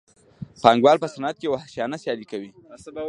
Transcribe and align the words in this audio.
پانګوال 0.63 0.97
په 1.03 1.07
صنعت 1.13 1.35
کې 1.41 1.47
وحشیانه 1.51 1.97
سیالي 2.03 2.25
کوي 2.31 2.49